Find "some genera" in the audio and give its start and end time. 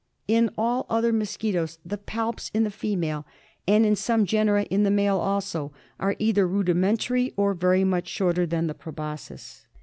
3.95-4.63